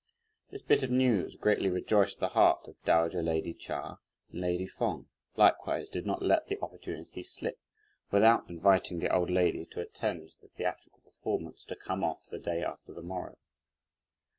[0.49, 3.99] This bit of news greatly rejoiced the heart of dowager lady Chia,
[4.31, 7.59] and lady Feng likewise did not let the opportunity slip,
[8.09, 12.63] without inviting the old lady to attend the theatrical performance to come off the day
[12.63, 13.37] after the morrow.